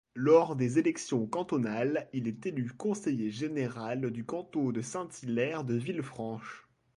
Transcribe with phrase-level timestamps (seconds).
[0.15, 6.67] Lors des élections cantonales, il est élu conseiller général du canton de Saint-Hilaire-de-Villefranche.